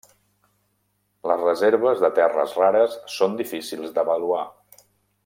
Les 1.31 1.43
reserves 1.43 2.01
de 2.05 2.11
terres 2.21 2.57
rares 2.63 2.97
són 3.17 3.39
difícils 3.43 3.97
d’avaluar. 3.99 4.43